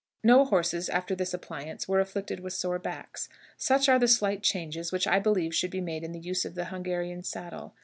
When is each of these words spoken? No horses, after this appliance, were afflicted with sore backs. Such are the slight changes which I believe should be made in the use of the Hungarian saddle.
No 0.23 0.45
horses, 0.45 0.89
after 0.89 1.13
this 1.13 1.31
appliance, 1.31 1.87
were 1.87 1.99
afflicted 1.99 2.39
with 2.39 2.53
sore 2.53 2.79
backs. 2.79 3.29
Such 3.55 3.87
are 3.87 3.99
the 3.99 4.07
slight 4.07 4.41
changes 4.41 4.91
which 4.91 5.05
I 5.05 5.19
believe 5.19 5.53
should 5.53 5.69
be 5.69 5.79
made 5.79 6.03
in 6.03 6.11
the 6.11 6.17
use 6.19 6.43
of 6.43 6.55
the 6.55 6.65
Hungarian 6.73 7.21
saddle. 7.21 7.75